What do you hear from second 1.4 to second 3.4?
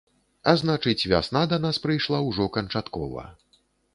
да нас прыйшла ўжо канчаткова.